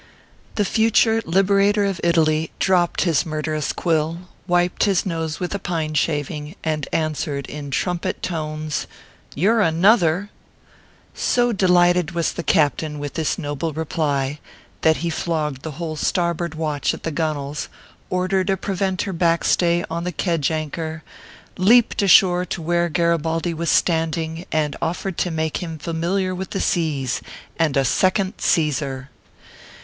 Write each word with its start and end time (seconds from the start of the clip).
The 0.55 0.65
future 0.65 1.21
liberator 1.25 1.85
of 1.85 2.01
Italy 2.03 2.49
dropped 2.57 3.01
his 3.01 3.23
murder 3.23 3.53
ous 3.53 3.71
quill, 3.71 4.21
wiped 4.47 4.85
his 4.85 5.05
nose 5.05 5.39
with 5.39 5.53
a 5.53 5.59
pine 5.59 5.93
shaving, 5.93 6.55
and 6.63 6.87
answered, 6.91 7.45
in 7.45 7.69
trumpet 7.69 8.23
tones:" 8.23 8.87
You 9.35 9.53
re 9.53 9.67
another!" 9.67 10.31
So 11.35 11.51
delighted 11.51 12.13
was 12.13 12.33
the 12.33 12.41
captain 12.41 12.97
with 12.97 13.13
this 13.13 13.37
noble 13.37 13.73
reply, 13.73 14.39
that 14.81 14.97
he 15.05 15.11
flogged 15.11 15.61
the 15.61 15.73
whole 15.77 15.95
starboard 15.95 16.55
watch 16.55 16.95
at 16.95 17.03
the 17.03 17.11
gun 17.11 17.35
wales, 17.37 17.69
ordered 18.09 18.49
a 18.49 18.57
preventer 18.57 19.13
backstay 19.13 19.85
on 19.87 20.03
the 20.03 20.11
kedge 20.11 20.49
an 20.49 20.71
chor, 20.71 21.03
leaped 21.59 22.01
ashore 22.01 22.43
to 22.45 22.59
where 22.63 22.89
Garibaldi 22.89 23.53
was 23.53 23.69
standing, 23.69 24.45
and 24.51 24.75
offered 24.81 25.19
to 25.19 25.29
make 25.29 25.57
him 25.57 25.77
familiar 25.77 26.33
with 26.33 26.49
the 26.49 26.59
seas, 26.59 27.21
and 27.59 27.77
a 27.77 27.85
second 27.85 28.33
Caesar. 28.39 29.11